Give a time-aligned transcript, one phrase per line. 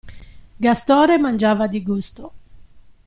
[0.59, 2.23] Gastone mangiava di gusto.